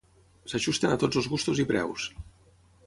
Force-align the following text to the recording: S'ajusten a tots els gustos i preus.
S'ajusten 0.53 0.95
a 0.95 0.97
tots 1.03 1.21
els 1.21 1.31
gustos 1.35 1.63
i 1.67 1.67
preus. 1.75 2.11